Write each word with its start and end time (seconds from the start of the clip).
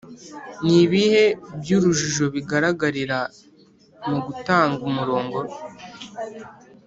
n 0.65 0.67
ibihe 0.83 1.25
by 1.59 1.69
urujijo 1.77 2.25
bigaragarira 2.35 3.19
mu 4.09 4.17
guta 4.25 4.57
umurongo 4.87 5.39